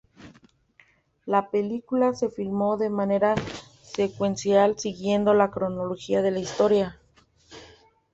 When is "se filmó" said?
2.15-2.75